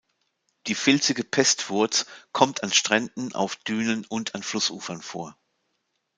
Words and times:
Die 0.65 0.73
Filzige 0.73 1.23
Pestwurz 1.23 2.07
kommt 2.31 2.63
an 2.63 2.73
Stränden, 2.73 3.35
auf 3.35 3.57
Dünen 3.57 4.03
und 4.05 4.33
an 4.33 4.41
Flussufern 4.41 4.99
vor. 5.03 5.37